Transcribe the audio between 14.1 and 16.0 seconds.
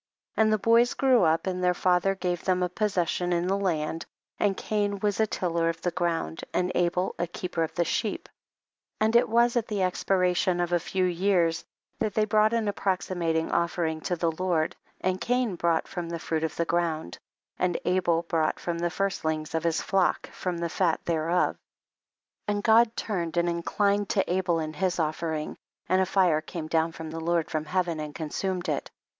the Lord, and Cain brought